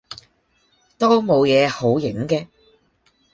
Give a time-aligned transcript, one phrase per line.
[0.97, 2.47] 都冇野好影既